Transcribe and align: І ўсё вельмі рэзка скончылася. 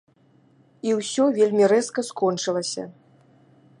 І 0.87 0.95
ўсё 0.99 1.27
вельмі 1.37 1.67
рэзка 1.73 2.07
скончылася. 2.11 2.83